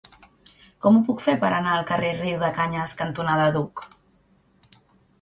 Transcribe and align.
Com 0.85 0.97
ho 0.99 1.03
puc 1.09 1.21
fer 1.25 1.35
per 1.43 1.51
anar 1.59 1.75
al 1.77 1.87
carrer 1.93 2.11
Riudecanyes 2.23 2.99
cantonada 3.05 3.49
Duc? 3.61 3.89